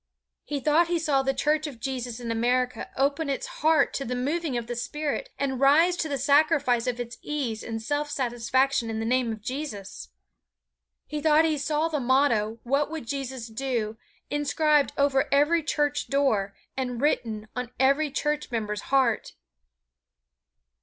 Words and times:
He 0.45 0.59
thought 0.59 0.87
he 0.87 0.97
saw 0.97 1.21
the 1.21 1.31
church 1.31 1.67
of 1.67 1.79
Jesus 1.79 2.19
in 2.19 2.31
America 2.31 2.89
open 2.97 3.29
its 3.29 3.45
heart 3.61 3.93
to 3.93 4.03
the 4.03 4.15
moving 4.15 4.57
of 4.57 4.65
the 4.65 4.75
Spirit 4.75 5.29
and 5.37 5.59
rise 5.59 5.95
to 5.97 6.09
the 6.09 6.17
sacrifice 6.17 6.87
of 6.87 6.99
its 6.99 7.19
ease 7.21 7.61
and 7.63 7.79
self 7.79 8.09
satisfaction 8.09 8.89
in 8.89 8.97
the 8.99 9.05
name 9.05 9.31
of 9.31 9.43
Jesus. 9.43 10.09
He 11.05 11.21
thought 11.21 11.45
he 11.45 11.55
saw 11.59 11.87
the 11.87 11.99
motto, 11.99 12.57
"What 12.63 12.89
would 12.89 13.05
Jesus 13.05 13.45
do?" 13.47 13.95
inscribed 14.31 14.91
over 14.97 15.27
every 15.31 15.61
church 15.61 16.07
door, 16.07 16.55
and 16.75 16.99
written 16.99 17.47
on 17.55 17.69
every 17.79 18.09
church 18.09 18.49
member's 18.49 18.81
heart. 18.89 19.33